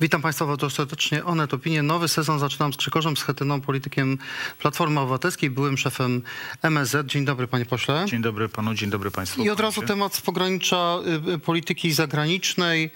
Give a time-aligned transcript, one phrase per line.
[0.00, 1.24] Witam Państwa bardzo serdecznie.
[1.24, 1.82] Onet Opinie.
[1.82, 4.18] Nowy sezon zaczynam z Grzegorzem Schetyną, politykiem
[4.58, 6.22] Platformy Obywatelskiej, byłym szefem
[6.62, 7.06] MSZ.
[7.06, 8.04] Dzień dobry panie pośle.
[8.08, 9.44] Dzień dobry panu, dzień dobry państwu.
[9.44, 10.98] I od razu temat z pogranicza
[11.34, 12.90] y, polityki zagranicznej.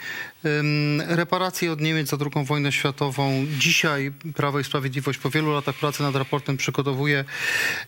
[1.08, 3.46] Reparacje od Niemiec za II wojnę światową.
[3.58, 7.24] Dzisiaj Prawo i Sprawiedliwość po wielu latach pracy nad raportem przygotowuje,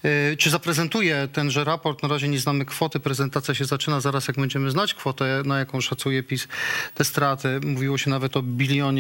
[0.05, 2.03] y, czy zaprezentuje tenże raport.
[2.03, 3.01] Na razie nie znamy kwoty.
[3.01, 6.49] Prezentacja się zaczyna zaraz, jak będziemy znać kwotę, na jaką szacuje PiS
[6.95, 7.61] te straty.
[7.65, 9.00] Mówiło się nawet o bilionie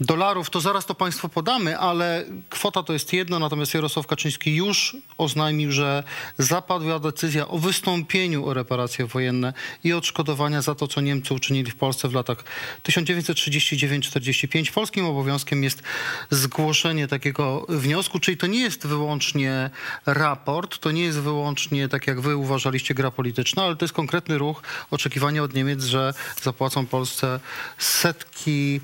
[0.00, 0.50] dolarów.
[0.50, 3.38] To zaraz to państwu podamy, ale kwota to jest jedno.
[3.38, 6.02] Natomiast Jarosław Kaczyński już oznajmił, że
[6.38, 9.52] zapadła decyzja o wystąpieniu o reparacje wojenne
[9.84, 12.44] i odszkodowania za to, co Niemcy uczynili w Polsce w latach
[12.84, 14.72] 1939-45.
[14.72, 15.82] Polskim obowiązkiem jest
[16.30, 19.70] zgłoszenie takiego wniosku, czyli to nie jest wyłącznie
[20.06, 24.38] raport, to nie jest wyłącznie, tak jak wy uważaliście, gra polityczna, ale to jest konkretny
[24.38, 27.40] ruch, oczekiwanie od Niemiec, że zapłacą Polsce
[27.78, 28.80] setki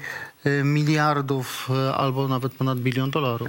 [0.65, 3.49] miliardów y, albo nawet ponad bilion dolarów.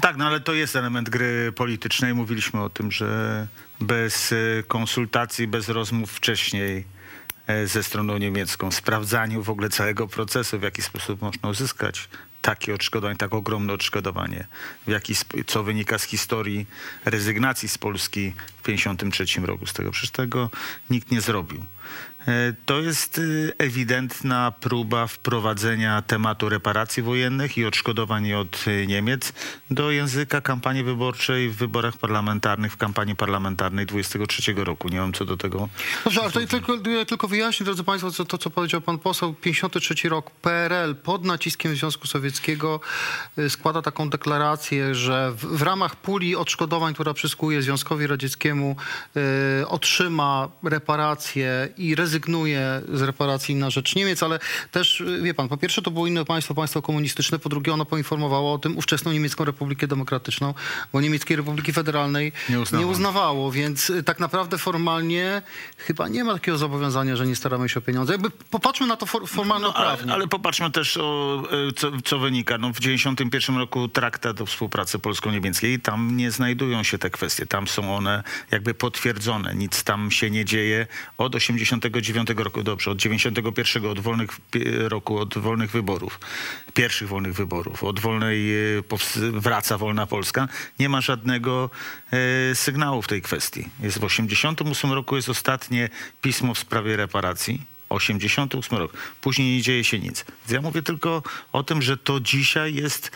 [0.00, 2.14] Tak, no ale to jest element gry politycznej.
[2.14, 3.46] Mówiliśmy o tym, że
[3.80, 4.36] bez e,
[4.68, 6.84] konsultacji, bez rozmów wcześniej
[7.46, 12.08] e, ze stroną niemiecką, sprawdzaniu w ogóle całego procesu, w jaki sposób można uzyskać
[12.42, 14.46] takie odszkodowanie, tak ogromne odszkodowanie,
[14.86, 15.14] w jaki,
[15.46, 16.66] co wynika z historii
[17.04, 19.66] rezygnacji z Polski w 1953 roku.
[19.66, 20.50] Z tego przecież tego
[20.90, 21.64] nikt nie zrobił.
[22.28, 29.32] E, To jest y, ewidentna próba wprowadzenia tematu reparacji wojennych i odszkodowań od y, Niemiec
[29.70, 34.88] do języka kampanii wyborczej w wyborach parlamentarnych, w kampanii parlamentarnej 23 roku.
[34.88, 35.68] Nie mam co do tego.
[36.04, 39.34] Dobrze, ale to tylko, ja tylko wyjaśnię, drodzy Państwo, co, to, co powiedział Pan poseł.
[39.34, 42.80] 53 rok PRL pod naciskiem Związku Sowieckiego
[43.38, 48.76] y, składa taką deklarację, że w, w ramach puli odszkodowań, która przysługuje Związkowi Radzieckiemu,
[49.60, 54.38] y, otrzyma reparacje i rezygnuje z reparacji na rzecz Niemiec, ale
[54.70, 57.84] też, y, wie Pan, po pierwsze to było inne państwo, państwo komunistyczne, po drugie ono
[57.84, 60.54] poinformowało o tym ówczesną Niemiecką Republikę Demokratyczną,
[60.92, 62.86] bo Niemieckiej Republiki Federalnej Nie uznawało.
[62.86, 65.42] nie uznawało, więc y, tak naprawdę formalnie
[65.76, 68.12] chyba nie ma takiego zobowiązania, że nie staramy się o pieniądze.
[68.12, 70.04] Jakby popatrzmy na to for, No, formalno-prawnie.
[70.04, 72.58] ale, ale popatrzmy też, o, e, co, co wynika.
[72.58, 77.46] No, w 1991 roku traktat o współpracy polsko-niemieckiej, tam nie znajdują się te kwestie.
[77.46, 79.54] Tam są one jakby potwierdzone.
[79.54, 80.86] Nic tam się nie dzieje
[81.18, 84.30] od 89 roku, dobrze, od 91 od wolnych,
[84.78, 86.20] roku, od wolnych wyborów,
[86.74, 88.82] pierwszych wolnych wyborów, od wolnej, e,
[89.32, 90.48] wraca wolna Polska.
[90.78, 91.70] Nie ma żadnego
[92.12, 93.68] e, sygnału w tej kwestii.
[93.80, 95.88] Jest w 88 roku jest ostatnie
[96.22, 97.60] pismo w sprawie reparacji.
[97.88, 98.92] 88 rok.
[99.20, 100.24] Później nie dzieje się nic.
[100.48, 101.22] Ja mówię tylko
[101.52, 103.10] o tym, że to dzisiaj jest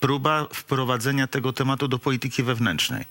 [0.00, 3.04] próba wprowadzenia tego tematu do polityki wewnętrznej.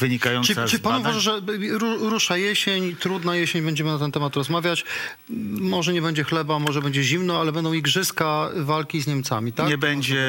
[0.00, 1.00] Wynikająca Czy, czy z pan badań.
[1.00, 1.40] uważa, że
[1.78, 4.84] ru- rusza jesień, trudna jesień, będziemy na ten temat rozmawiać.
[5.60, 9.68] Może nie będzie chleba, może będzie zimno, ale będą igrzyska walki z Niemcami, tak?
[9.68, 10.24] Nie będzie,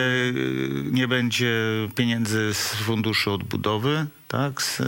[0.91, 1.53] nie będzie
[1.95, 4.62] pieniędzy z funduszu odbudowy, tak?
[4.62, 4.82] Z,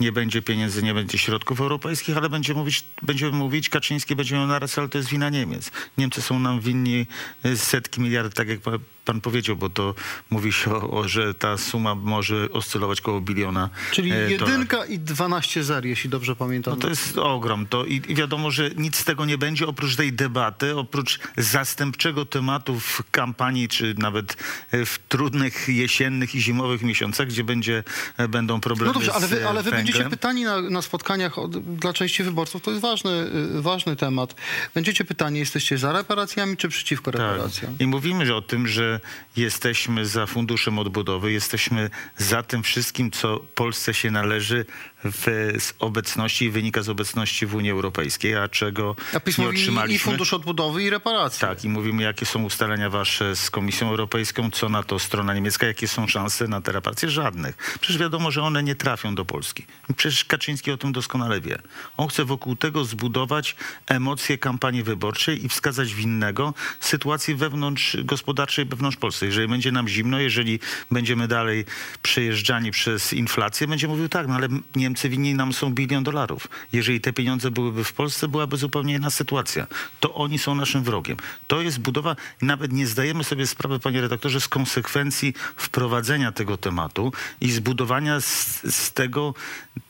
[0.00, 4.46] nie będzie pieniędzy, nie będzie środków europejskich, ale będzie mówić, będziemy mówić, Kaczyński będzie miał
[4.46, 5.70] naraz, ale to jest wina Niemiec.
[5.98, 7.06] Niemcy są nam winni
[7.46, 8.70] y, setki miliardów, tak jak pa-
[9.04, 9.94] pan powiedział, bo to
[10.30, 14.48] mówi się, o, że ta suma może oscylować koło biliona Czyli e, dolarów.
[14.48, 16.74] jedynka i 12 zer, jeśli dobrze pamiętam.
[16.74, 17.66] No to jest ogrom.
[17.66, 22.26] To i, I wiadomo, że nic z tego nie będzie oprócz tej debaty, oprócz zastępczego
[22.26, 24.36] tematu w kampanii, czy nawet
[24.72, 27.84] e, w trudnych jesiennych i zimowych miesiącach, gdzie będzie,
[28.16, 31.38] e, będą problemy No dobrze, ale wy, e, ale wy będziecie pytani na, na spotkaniach
[31.38, 32.62] od, dla części wyborców.
[32.62, 34.34] To jest ważny, y, ważny temat.
[34.74, 37.72] Będziecie pytani, jesteście za reparacjami czy przeciwko reparacjom?
[37.72, 37.80] Tak.
[37.80, 39.00] I mówimy o tym, że
[39.36, 44.64] jesteśmy za funduszem odbudowy, jesteśmy za tym wszystkim, co Polsce się należy
[45.04, 49.58] w, z obecności i wynika z obecności w Unii Europejskiej, a czego A nie mówi
[49.58, 49.98] i otrzymaliśmy.
[49.98, 51.48] fundusz odbudowy i reparacje.
[51.48, 55.66] Tak, i mówimy, jakie są ustalenia wasze z Komisją Europejską, co na to strona niemiecka,
[55.66, 57.10] jakie są szanse na te reparacje?
[57.10, 57.76] Żadnych.
[57.80, 59.64] Przecież wiadomo, że one nie trafią do Polski.
[59.96, 61.58] Przecież Kaczyński o tym doskonale wie.
[61.96, 63.56] On chce wokół tego zbudować
[63.86, 69.26] emocje kampanii wyborczej i wskazać winnego sytuacji wewnątrz gospodarczej wewnątrz Polski.
[69.26, 70.58] Jeżeli będzie nam zimno, jeżeli
[70.90, 71.64] będziemy dalej
[72.02, 76.48] przejeżdżani przez inflację, będzie mówił tak, no ale Niemcy winni nam są bilion dolarów.
[76.72, 79.66] Jeżeli te pieniądze byłyby w Polsce, byłaby zupełnie inna sytuacja.
[80.00, 81.16] To oni są naszym wrogiem.
[81.46, 87.12] To jest budowa, nawet nie zdajemy sobie sprawy, panie redaktorze, z konsekwencji wprowadzenia tego tematu
[87.40, 88.20] i zbudowania
[88.64, 89.34] z tego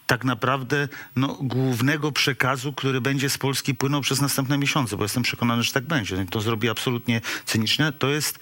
[0.06, 5.22] tak naprawdę no, głównego przekazu, który będzie z Polski płynął przez następne miesiące, bo jestem
[5.22, 6.26] przekonany, że tak będzie.
[6.30, 7.92] To zrobi absolutnie cyniczne.
[7.92, 8.38] To jest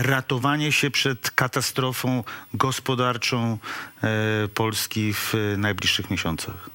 [0.00, 3.58] ratowanie się przed katastrofą gospodarczą,
[4.04, 6.70] e, Polski w e, najbliższych miesiącach.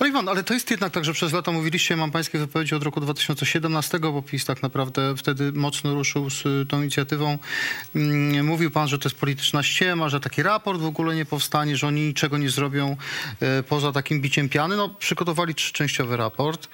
[0.00, 2.82] Ale Iwan, ale to jest jednak tak, że przez lata mówiliście, mam pańskie wypowiedzi od
[2.82, 7.38] roku 2017, bo PiS tak naprawdę wtedy mocno ruszył z y, tą inicjatywą.
[7.94, 11.76] Mm, Mówił pan, że to jest polityczna ściema, że taki raport w ogóle nie powstanie,
[11.76, 12.96] że oni niczego nie zrobią
[13.40, 14.76] e, poza takim biciem piany.
[14.76, 16.68] No, przygotowali trzyczęściowy raport,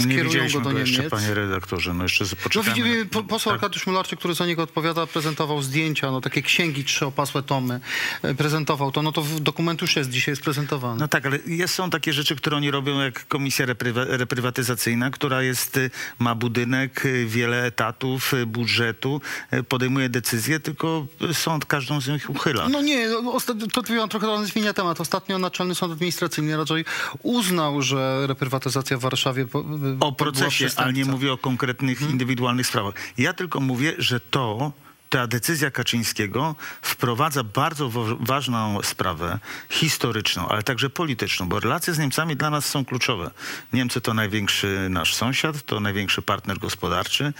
[0.00, 1.10] Nie skierują go widzieliśmy do go jeszcze, Niemiec.
[1.10, 1.94] panie redaktorze.
[1.94, 2.74] No jeszcze No poczekamy.
[2.74, 3.62] widzimy, na- po- poseł tak.
[3.62, 5.06] Arkadiusz Mularczyk, który za niego odpowiada,
[5.40, 7.80] prezentował zdjęcia, no takie księgi trzyopasłe tomy,
[8.22, 11.00] e, prezentował to, no to w- dokument już jest, dzisiaj jest prezentowany.
[11.00, 15.42] No tak, ale jest, są takie rzeczy, które oni robią jak komisja reprywa, reprywatyzacyjna, która
[15.42, 19.20] jest, y, ma budynek, y, wiele etatów, y, budżetu,
[19.68, 22.68] podejmuje decyzje, tylko sąd każdą z nich uchyla.
[22.68, 25.00] No nie, no, to to trochę zmienia temat.
[25.00, 26.84] Ostatnio Naczelny Sąd Administracyjny raczej
[27.22, 29.64] uznał, że reprywatyzacja w Warszawie po,
[30.00, 32.94] o procesie, ale nie mówię o konkretnych indywidualnych sprawach.
[33.18, 34.72] Ja tylko mówię, że to,
[35.10, 41.98] ta decyzja Kaczyńskiego wprowadza bardzo wa- ważną sprawę historyczną, ale także polityczną, bo relacje z
[41.98, 43.30] Niemcami dla nas są kluczowe.
[43.72, 47.32] Niemcy to największy nasz sąsiad, to największy partner gospodarczy.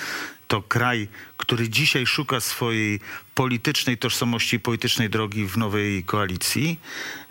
[0.51, 3.01] To kraj, który dzisiaj szuka swojej
[3.35, 6.81] politycznej tożsamości i politycznej drogi w nowej koalicji.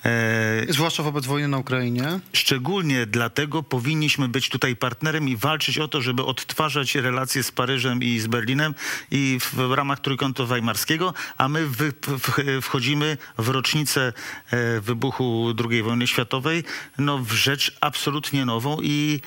[0.06, 2.20] E, Zwłaszcza wobec wojny na Ukrainie.
[2.34, 8.04] Szczególnie dlatego powinniśmy być tutaj partnerem i walczyć o to, żeby odtwarzać relacje z Paryżem
[8.04, 8.76] i z Berlinem
[9.12, 14.14] i w, w ramach Trójkątu Weimarskiego, a my wy, w, wchodzimy w rocznicę
[14.52, 16.64] e, wybuchu II wojny światowej
[16.98, 19.20] no, w rzecz absolutnie nową i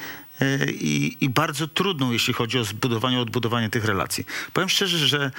[0.80, 4.24] i, i bardzo trudną, jeśli chodzi o zbudowanie, odbudowanie tych relacji.
[4.52, 5.30] Powiem szczerze, że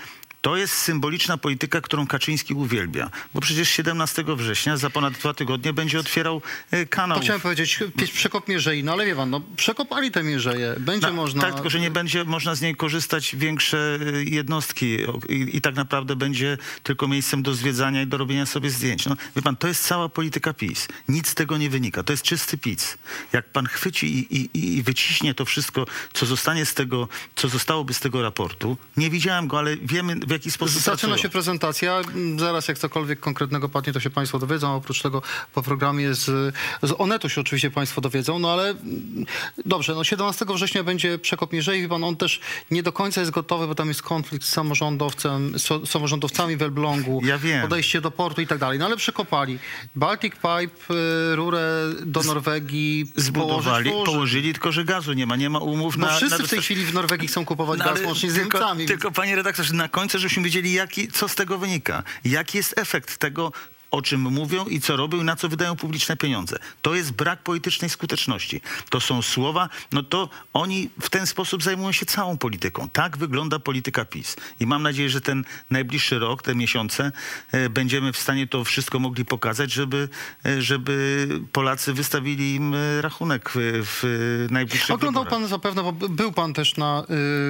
[0.44, 5.74] to jest symboliczna polityka, którą Kaczyński uwielbia, bo przecież 17 września za ponad dwa tygodnie
[5.74, 6.42] będzie otwierał
[6.72, 7.18] e, kanał.
[7.18, 7.80] To chciałem powiedzieć,
[8.14, 10.76] przekop mierzei, no ale wie pan, no przekopali te mierzeje.
[10.80, 11.42] Będzie No, można...
[11.42, 14.98] Tak, tylko że nie będzie można z niej korzystać większe y, jednostki
[15.30, 19.06] i, i tak naprawdę będzie tylko miejscem do zwiedzania i do robienia sobie zdjęć.
[19.06, 20.88] No, wie pan, to jest cała polityka PiS.
[21.08, 22.04] Nic z tego nie wynika.
[22.04, 22.98] To jest czysty PiS.
[23.34, 27.94] Jak pan chwyci i, i, i wyciśnie to wszystko, co zostanie z tego, co zostałoby
[27.94, 31.18] z tego raportu, nie widziałem go, ale wiemy jaki sposób Zaczyna pracują.
[31.18, 32.02] się prezentacja.
[32.40, 34.76] Zaraz jak cokolwiek konkretnego padnie, to się Państwo dowiedzą.
[34.76, 35.22] Oprócz tego
[35.54, 38.40] po programie z, z Onetu się oczywiście Państwo dowiedzą.
[38.40, 39.26] No ale mm,
[39.66, 41.82] dobrze, no 17 września będzie przekop Mierzei.
[41.82, 42.40] Wie Pan, on też
[42.72, 47.22] nie do końca jest gotowy, bo tam jest konflikt z samorządowcem, z samorządowcami w Elblągu.
[47.26, 47.62] Ja wiem.
[47.62, 48.80] Podejście do portu i tak dalej.
[48.80, 49.60] No ale przekopali.
[49.96, 55.50] Baltic Pipe, y, rurę do Norwegii Zbudowali, położyć, położyli, tylko że gazu nie ma, nie
[55.50, 56.16] ma umów Bo na...
[56.16, 58.86] wszyscy na w tej chwili w Norwegii chcą kupować No, gaz, łącznie z tylko, Niemcami.
[58.86, 62.04] Tylko, panie redaktorze, na końcu, żebyśmy wiedzieli, jaki, co z tego wynika.
[62.26, 63.52] Jaki jest efekt tego,
[63.94, 66.58] o czym mówią i co robią i na co wydają publiczne pieniądze.
[66.82, 68.62] To jest brak politycznej skuteczności.
[68.90, 72.90] To są słowa, no to oni w ten sposób zajmują się całą polityką.
[72.90, 74.36] Tak wygląda polityka PiS.
[74.60, 77.12] I mam nadzieję, że ten najbliższy rok, te miesiące,
[77.52, 80.10] e, będziemy w stanie to wszystko mogli pokazać, żeby,
[80.46, 83.56] e, żeby Polacy wystawili im e, rachunek w,
[83.86, 85.40] w najbliższych Oglądał wyborach.
[85.42, 87.04] pan zapewne, bo by- był pan też na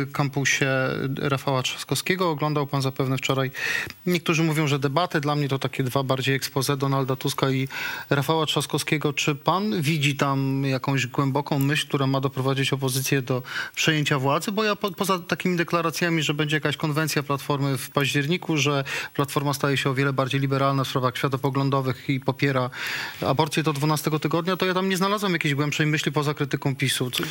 [0.03, 0.67] y, kampusie
[1.17, 3.51] Rafała Trzaskowskiego, oglądał pan zapewne wczoraj.
[4.05, 7.67] Niektórzy mówią, że debaty, dla mnie to takie dwa bardziej expose Donalda Tuska i
[8.09, 9.13] Rafała Trzaskowskiego.
[9.13, 13.43] Czy pan widzi tam jakąś głęboką myśl, która ma doprowadzić opozycję do
[13.75, 14.51] przejęcia władzy?
[14.51, 18.83] Bo ja po, poza takimi deklaracjami, że będzie jakaś konwencja Platformy w październiku, że
[19.13, 22.69] Platforma staje się o wiele bardziej liberalna w sprawach światopoglądowych i popiera
[23.21, 27.11] aborcję do 12 tygodnia, to ja tam nie znalazłem jakiejś głębszej myśli poza krytyką PiSu.
[27.11, 27.23] Co-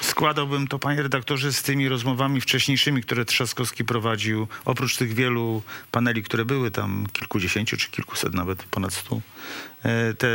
[0.00, 6.22] Składałbym to, panie redaktorze, z tymi rozmowami wcześniejszymi, które Trzaskowski prowadził, oprócz tych wielu paneli,
[6.22, 9.22] które były tam, kilkudziesięciu czy kilkuset nawet, ponad stu.
[9.84, 10.28] E, Te,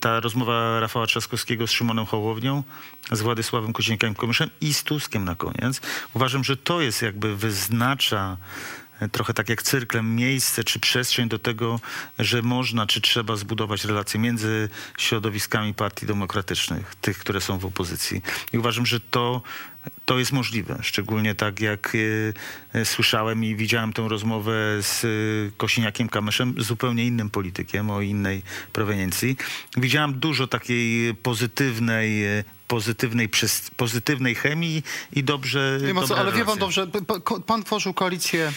[0.00, 2.62] ta rozmowa Rafała Trzaskowskiego z Szymonem Hołownią,
[3.12, 5.80] z Władysławem Kosiniakiem-Kamyszem i z Tuskiem na koniec.
[6.14, 8.36] Uważam, że to jest jakby wyznacza
[9.12, 11.80] trochę tak jak cyrklem miejsce czy przestrzeń do tego,
[12.18, 18.22] że można czy trzeba zbudować relacje między środowiskami partii demokratycznych, tych, które są w opozycji.
[18.52, 19.42] I uważam, że to,
[20.04, 20.78] to jest możliwe.
[20.82, 21.92] Szczególnie tak jak
[22.74, 25.08] e, e, słyszałem i widziałem tę rozmowę z e,
[25.56, 29.36] Kosiniakiem Kamyszem, zupełnie innym politykiem, o innej proweniencji.
[29.76, 33.28] Widziałem dużo takiej pozytywnej e, pozytywnej,
[33.76, 36.86] pozytywnej chemii i dobrze Nie ma co, ale wie pan dobrze,
[37.46, 38.52] pan tworzył koalicję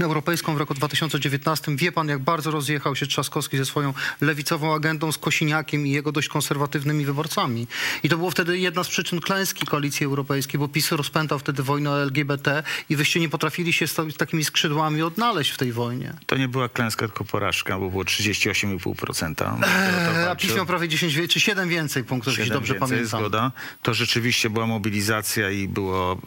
[0.00, 1.76] Europejską w roku 2019.
[1.76, 6.12] Wie pan, jak bardzo rozjechał się Trzaskowski ze swoją lewicową agendą z Kosiniakiem i jego
[6.12, 7.66] dość konserwatywnymi wyborcami.
[8.02, 11.90] I to było wtedy jedna z przyczyn klęski koalicji europejskiej, bo PiS rozpętał wtedy wojnę
[11.90, 16.14] o LGBT i wyście nie potrafili się z, takimi skrzydłami odnaleźć w tej wojnie.
[16.26, 19.62] To nie była klęska, tylko porażka, bo było 38,5%.
[19.62, 23.20] Eee, a PiS miał prawie 10 wie- czy 7 więcej punktów, jeśli dobrze więcej, pamiętam.
[23.20, 23.52] Zgoda.
[23.82, 26.20] To rzeczywiście była mobilizacja i było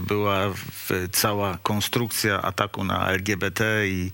[0.00, 4.10] była w, cała konstrukcja ataku na LGBT i,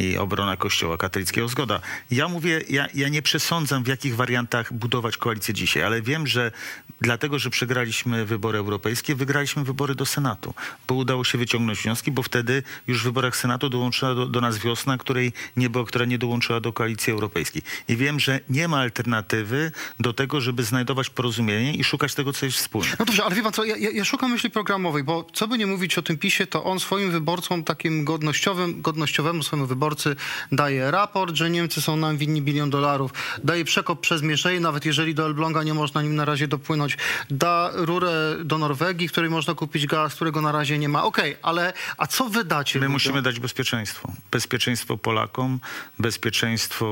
[0.00, 1.48] i obrona Kościoła katolickiego.
[1.48, 1.80] Zgoda.
[2.10, 6.52] Ja mówię, ja, ja nie przesądzam w jakich wariantach budować koalicję dzisiaj, ale wiem, że
[7.00, 10.54] dlatego, że przegraliśmy wybory europejskie, wygraliśmy wybory do Senatu,
[10.88, 14.58] bo udało się wyciągnąć wnioski, bo wtedy już w wyborach Senatu dołączyła do, do nas
[14.58, 17.62] wiosna, której nie było, która nie dołączyła do koalicji europejskiej.
[17.88, 22.46] I wiem, że nie ma alternatywy do tego, żeby znajdować porozumienie i szukać tego, co
[22.46, 22.90] jest wspólne.
[22.98, 25.66] No dobrze, ale wie pan co, ja, ja, szukam myśli programowej, bo co by nie
[25.66, 30.16] mówić o tym PiSie, to on swoim wyborcom takim godnościowym, godnościowemu swojemu wyborcy
[30.52, 33.12] daje raport, że Niemcy są nam winni bilion dolarów,
[33.44, 36.83] daje przekop przez Mierzeję, nawet jeżeli do Elbląga nie można nim na razie dopłynąć,
[37.30, 41.04] da rurę do Norwegii, której można kupić gaz, którego na razie nie ma.
[41.04, 42.78] Okej, ale a co wy dacie?
[42.78, 42.92] My ludziom?
[42.92, 44.12] musimy dać bezpieczeństwo.
[44.30, 45.60] Bezpieczeństwo Polakom,
[45.98, 46.84] bezpieczeństwo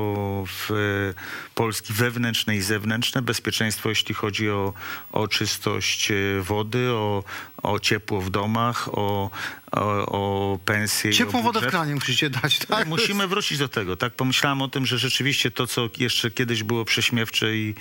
[0.47, 4.73] w e, Polski wewnętrzne i zewnętrzne, bezpieczeństwo jeśli chodzi o,
[5.11, 7.23] o czystość e, wody, o,
[7.63, 9.29] o ciepło w domach, o,
[9.75, 10.59] o, o o
[11.11, 12.87] Ciepłą wodę w kranie musicie dać, tak?
[12.87, 14.13] Musimy wrócić do tego, tak?
[14.13, 17.75] Pomyślałem o tym, że rzeczywiście to, co jeszcze kiedyś było prześmiewcze i,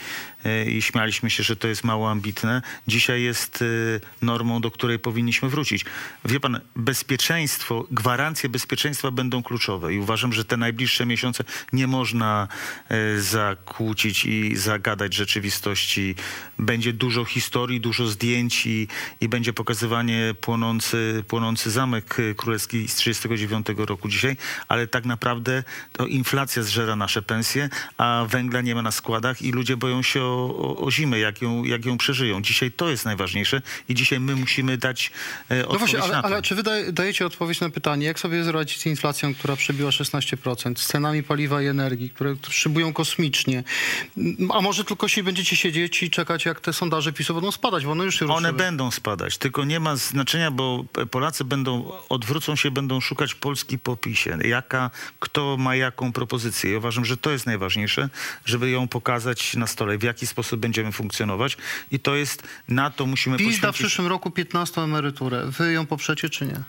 [0.44, 4.98] e, i śmialiśmy się, że to jest mało ambitne, dzisiaj jest e, normą, do której
[4.98, 5.84] powinniśmy wrócić.
[6.24, 12.48] Wie pan, bezpieczeństwo, gwarancje bezpieczeństwa będą kluczowe i uważam, że te najbliższe miesiące nie można
[12.88, 16.14] e, zakłócić i zagadać rzeczywistości.
[16.58, 18.88] Będzie dużo historii, dużo zdjęć i,
[19.20, 24.36] i będzie pokazywanie płonący, płonący zamek e, królewski z 39 roku dzisiaj,
[24.68, 25.62] ale tak naprawdę
[25.92, 30.22] to inflacja zżera nasze pensje, a węgla nie ma na składach i ludzie boją się
[30.22, 32.42] o, o, o zimę, jak ją, jak ją przeżyją.
[32.42, 35.10] Dzisiaj to jest najważniejsze i dzisiaj my musimy dać
[35.48, 36.26] e, No odpowiedź właśnie, ale, na to.
[36.28, 39.90] ale czy wy daj- dajecie odpowiedź na pytanie, jak sobie zradzić z inflacją, która przebiła
[39.90, 43.64] 16%, z cenami paliwa i energii, które szybują kosmicznie?
[44.54, 47.92] A może tylko się będziecie siedzieć i czekać, jak te sondaże PiSu będą spadać, bo
[47.92, 48.52] one już się One ruszyły.
[48.52, 51.71] będą spadać, tylko nie ma znaczenia, bo Polacy będą,
[52.08, 54.38] odwrócą się, będą szukać Polski po PiSie.
[54.44, 56.70] Jaka, kto ma jaką propozycję.
[56.72, 58.08] Ja uważam, że to jest najważniejsze,
[58.44, 61.56] żeby ją pokazać na stole, w jaki sposób będziemy funkcjonować
[61.90, 63.78] i to jest, na to musimy PiS da w poświęcić...
[63.86, 65.46] przyszłym roku 15 emeryturę.
[65.58, 66.62] Wy ją poprzecie czy nie?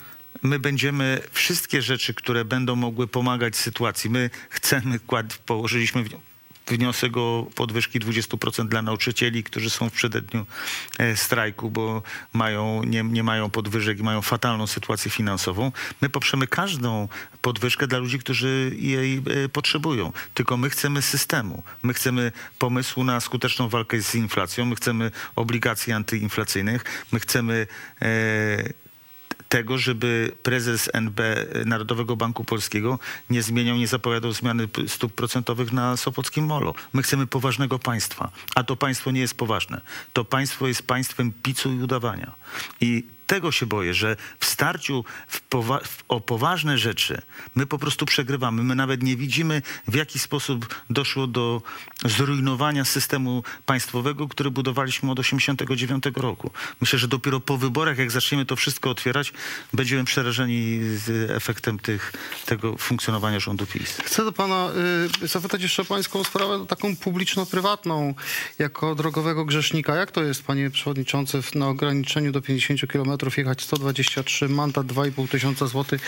[0.43, 4.09] My będziemy wszystkie rzeczy, które będą mogły pomagać sytuacji.
[4.09, 6.32] My chcemy, kład, położyliśmy w-
[6.67, 10.45] wniosek o podwyżki 20% dla nauczycieli, którzy są w przededniu
[10.97, 12.01] e, strajku, bo
[12.33, 15.71] mają, nie, nie mają podwyżek i mają fatalną sytuację finansową.
[16.01, 17.07] My poprzemy każdą
[17.41, 20.11] podwyżkę dla ludzi, którzy jej e, potrzebują.
[20.33, 21.63] Tylko my chcemy systemu.
[21.83, 24.65] My chcemy pomysłu na skuteczną walkę z inflacją.
[24.65, 26.83] My chcemy obligacji antyinflacyjnych.
[27.11, 27.67] My chcemy
[28.01, 28.82] e,
[29.53, 31.21] tego, żeby prezes NB
[31.65, 36.73] Narodowego Banku Polskiego nie zmieniał, nie zapowiadał zmiany stóp procentowych na Sopockim Molo.
[36.93, 39.81] My chcemy poważnego państwa, a to państwo nie jest poważne.
[40.13, 42.31] To państwo jest państwem picu i udawania.
[42.81, 47.21] I tego się boję, że w starciu w powa- w, o poważne rzeczy
[47.55, 48.63] my po prostu przegrywamy.
[48.63, 51.61] My nawet nie widzimy, w jaki sposób doszło do
[52.05, 56.51] zrujnowania systemu państwowego, który budowaliśmy od 1989 roku.
[56.81, 59.33] Myślę, że dopiero po wyborach, jak zaczniemy to wszystko otwierać,
[59.73, 60.79] będziemy przerażeni
[61.29, 62.13] efektem tych,
[62.45, 63.97] tego funkcjonowania rządu PiS.
[64.05, 64.69] Chcę do pana
[65.23, 68.13] y, zapytać jeszcze pańską sprawę taką publiczno-prywatną,
[68.59, 69.95] jako drogowego grzesznika.
[69.95, 75.67] Jak to jest, panie przewodniczący, na ograniczeniu do 50 km jechać 123, mandat 2,5 tysiąca
[75.67, 76.01] złotych,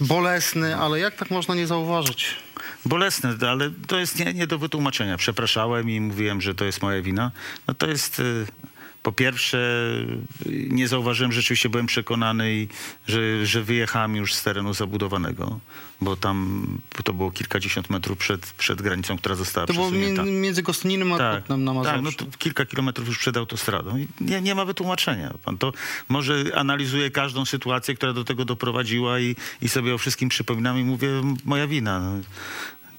[0.00, 2.36] bolesny, ale jak tak można nie zauważyć?
[2.84, 5.16] Bolesne, ale to jest nie, nie do wytłumaczenia.
[5.16, 7.30] Przepraszałem i mówiłem, że to jest moja wina.
[7.68, 8.22] No to jest...
[9.02, 9.82] Po pierwsze,
[10.46, 12.68] nie zauważyłem, rzeczywiście byłem przekonany, i,
[13.06, 15.60] że, że wyjechałem już z terenu zabudowanego,
[16.00, 16.66] bo tam
[17.04, 19.90] to było kilkadziesiąt metrów przed, przed granicą, która została To było
[20.24, 22.18] między Gostyninem a Kutnem na Mazowszu.
[22.18, 23.96] tak, no kilka kilometrów już przed autostradą.
[23.96, 25.34] I nie, nie ma wytłumaczenia.
[25.44, 25.72] Pan to
[26.08, 30.84] może analizuje każdą sytuację, która do tego doprowadziła i, i sobie o wszystkim przypominam i
[30.84, 31.08] mówię,
[31.44, 32.12] moja wina.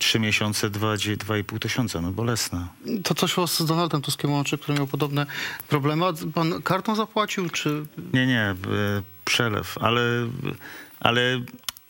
[0.02, 2.68] Trzy miesiące, dwa, dwa i pół tysiąca, no bolesne.
[3.04, 5.26] To coś was z Donaldem Tuskiem łączy, który miał podobne
[5.68, 6.06] problemy.
[6.06, 7.86] A Pan kartą zapłacił, czy...
[8.14, 8.56] Nie, nie, e,
[9.26, 10.02] przelew, ale,
[11.00, 11.22] ale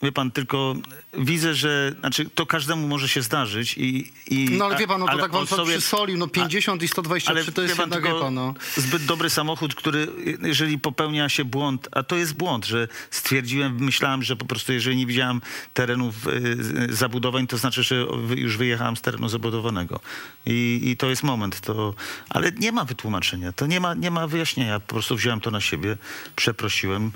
[0.04, 0.76] wie pan, tylko
[1.14, 4.12] widzę, że znaczy, to każdemu może się zdarzyć i...
[4.28, 7.52] i No ale wie pan, no to tak wam pan przysolił, no 50 i 123
[7.52, 8.54] to jest pan, jednak, pan, no.
[8.76, 10.08] zbyt dobry samochód, który,
[10.42, 14.98] jeżeli popełnia się błąd, a to jest błąd, że stwierdziłem, myślałem, że po prostu jeżeli
[14.98, 15.42] nie widziałem
[15.74, 18.06] terenów y, zabudowań, to znaczy, że
[18.36, 20.00] już wyjechałem z terenu zabudowanego.
[20.46, 21.94] I, I to jest moment, to,
[22.30, 25.62] ale nie ma wytłumaczenia, to nie ma, nie ma wyjaśnienia, po prostu wziąłem to na
[25.62, 25.98] siebie,
[26.36, 27.12] przeprosiłem.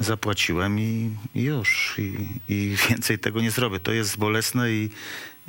[0.00, 1.94] Zapłaciłem i, i już.
[1.98, 2.12] I,
[2.48, 3.80] I więcej tego nie zrobię.
[3.80, 4.88] To jest bolesne i,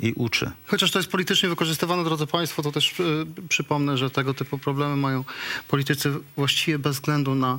[0.00, 0.50] i uczy.
[0.66, 4.96] Chociaż to jest politycznie wykorzystywane, drodzy Państwo, to też y, przypomnę, że tego typu problemy
[4.96, 5.24] mają
[5.68, 7.58] politycy właściwie bez względu na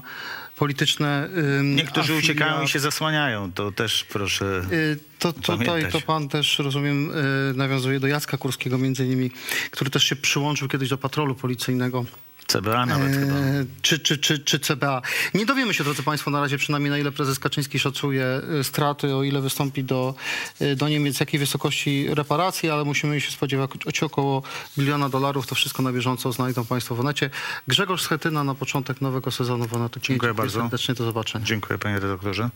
[0.55, 3.51] polityczne ym, Niektórzy uciekają i się zasłaniają.
[3.51, 4.61] To też proszę.
[4.71, 5.91] Y, To tutaj Pamiętać.
[5.91, 9.31] to pan też, rozumiem, y, nawiązuje do Jacka Kurskiego między innymi,
[9.71, 12.05] który też się przyłączył kiedyś do patrolu policyjnego.
[12.47, 13.33] CBA nawet chyba.
[13.33, 15.01] E, czy, czy, czy, czy CBA.
[15.33, 19.15] Nie dowiemy się, drodzy Państwo, na razie przynajmniej na ile prezes Kaczyński szacuje y, straty,
[19.15, 20.15] o ile wystąpi do,
[20.61, 24.43] y, do Niemiec, jakiej wysokości reparacji, ale musimy się spodziewać około
[24.77, 25.47] biliona dolarów.
[25.47, 27.29] To wszystko na bieżąco znajdą Państwo w necie.
[27.67, 29.99] Grzegorz Schetyna na początek nowego sezonu w Onetu.
[29.99, 30.59] Dziękuję bardzo.
[30.61, 31.45] Serdecznie do zobaczenia.
[31.45, 32.49] Dziękuję panie redaktorze.